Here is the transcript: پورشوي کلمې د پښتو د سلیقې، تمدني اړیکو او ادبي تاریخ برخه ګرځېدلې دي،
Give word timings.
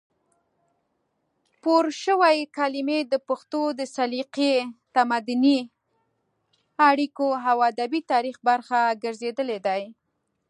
پورشوي 1.61 2.39
کلمې 2.57 2.99
د 3.11 3.13
پښتو 3.27 3.61
د 3.79 3.81
سلیقې، 3.95 4.55
تمدني 4.95 5.59
اړیکو 6.89 7.27
او 7.49 7.57
ادبي 7.69 8.01
تاریخ 8.11 8.35
برخه 8.49 8.79
ګرځېدلې 9.03 9.59
دي، 9.65 9.83